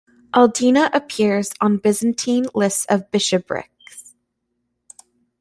[0.33, 4.15] Alinda appears on Byzantine lists of bishoprics.